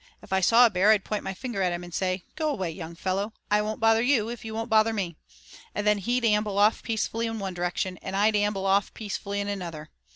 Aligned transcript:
If 0.23 0.33
I 0.33 0.41
saw 0.41 0.65
a 0.65 0.71
bear 0.71 0.89
I'd 0.89 1.03
point 1.05 1.23
my 1.23 1.35
finger 1.35 1.61
at 1.61 1.71
him 1.71 1.83
and 1.83 1.93
say: 1.93 2.25
'Go 2.35 2.49
away, 2.49 2.71
young 2.71 2.95
fellow, 2.95 3.33
I 3.51 3.61
won't 3.61 3.79
bother 3.79 4.01
you 4.01 4.29
if 4.29 4.43
you 4.43 4.51
won't 4.51 4.67
bother 4.67 4.93
me,' 4.93 5.15
and 5.75 5.85
then 5.85 5.99
he'd 5.99 6.25
amble 6.25 6.57
off 6.57 6.81
peacefully 6.81 7.27
in 7.27 7.37
one 7.37 7.53
direction, 7.53 7.99
and 8.01 8.15
I'd 8.15 8.35
amble 8.35 8.65
off 8.65 8.91
peacefully 8.95 9.39
in 9.39 9.47
another. 9.47 9.91